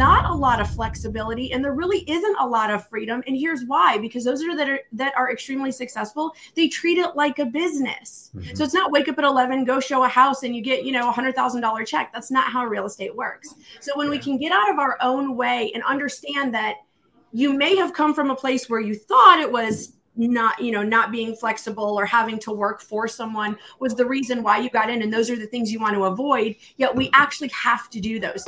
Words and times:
not 0.00 0.30
a 0.30 0.32
lot 0.34 0.62
of 0.62 0.70
flexibility 0.70 1.52
and 1.52 1.62
there 1.62 1.74
really 1.74 2.10
isn't 2.10 2.36
a 2.40 2.46
lot 2.46 2.70
of 2.70 2.88
freedom. 2.88 3.22
And 3.26 3.36
here's 3.36 3.66
why 3.66 3.98
because 3.98 4.24
those 4.24 4.42
are 4.42 4.56
that 4.56 4.66
are 4.66 4.80
that 4.92 5.12
are 5.14 5.30
extremely 5.30 5.70
successful, 5.70 6.34
they 6.54 6.68
treat 6.68 6.96
it 6.96 7.16
like 7.16 7.38
a 7.38 7.44
business. 7.44 8.30
Mm-hmm. 8.34 8.54
So 8.56 8.64
it's 8.64 8.72
not 8.72 8.92
wake 8.92 9.08
up 9.08 9.18
at 9.18 9.24
11, 9.24 9.64
go 9.64 9.78
show 9.78 10.02
a 10.04 10.08
house 10.08 10.42
and 10.42 10.56
you 10.56 10.62
get, 10.62 10.86
you 10.86 10.92
know, 10.92 11.10
a 11.10 11.12
$100,000 11.12 11.86
check. 11.86 12.12
That's 12.14 12.30
not 12.30 12.50
how 12.50 12.64
real 12.64 12.86
estate 12.86 13.14
works. 13.14 13.54
So 13.80 13.92
when 13.94 14.06
yeah. 14.06 14.12
we 14.12 14.18
can 14.18 14.38
get 14.38 14.52
out 14.52 14.70
of 14.70 14.78
our 14.78 14.96
own 15.02 15.36
way 15.36 15.70
and 15.74 15.84
understand 15.84 16.54
that 16.54 16.76
you 17.32 17.52
may 17.52 17.76
have 17.76 17.92
come 17.92 18.14
from 18.14 18.30
a 18.30 18.34
place 18.34 18.70
where 18.70 18.80
you 18.80 18.94
thought 18.94 19.38
it 19.38 19.52
was 19.52 19.92
not 20.16 20.60
you 20.60 20.72
know 20.72 20.82
not 20.82 21.12
being 21.12 21.36
flexible 21.36 21.98
or 21.98 22.06
having 22.06 22.38
to 22.38 22.52
work 22.52 22.80
for 22.80 23.06
someone 23.06 23.56
was 23.78 23.94
the 23.94 24.04
reason 24.04 24.42
why 24.42 24.58
you 24.58 24.68
got 24.70 24.90
in 24.90 25.02
and 25.02 25.12
those 25.12 25.30
are 25.30 25.36
the 25.36 25.46
things 25.46 25.70
you 25.70 25.78
want 25.78 25.94
to 25.94 26.04
avoid 26.04 26.56
yet 26.78 26.94
we 26.94 27.06
mm-hmm. 27.06 27.22
actually 27.22 27.48
have 27.48 27.88
to 27.88 28.00
do 28.00 28.18
those 28.18 28.44